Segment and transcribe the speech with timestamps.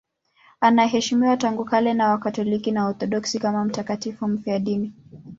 [0.61, 4.93] Anaheshimiwa tangu kale na Wakatoliki na Waorthodoksi kama mtakatifu mfiadini.